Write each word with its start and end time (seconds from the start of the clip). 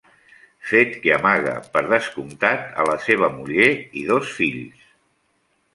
Fet 0.69 0.95
que 1.03 1.11
amaga, 1.17 1.53
per 1.75 1.83
descomptat, 1.91 2.65
a 2.85 2.89
la 2.91 2.97
seva 3.09 3.33
muller 3.39 3.71
i 4.03 4.07
dos 4.13 4.35
fills. 4.41 4.91